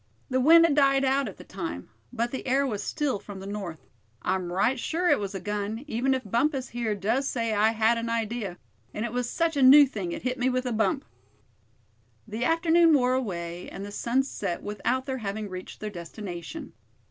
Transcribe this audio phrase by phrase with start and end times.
[0.31, 3.45] The wind had died out at the time, but the air was still from the
[3.45, 3.87] north.
[4.23, 7.99] I'm right sure it was a gun, even if Bumpus here does say I had
[7.99, 8.57] an idea,
[8.95, 11.05] and it was such a new thing it hit me with a bump."
[12.27, 16.73] The afternoon wore away, and the sun set without their having reached their destination.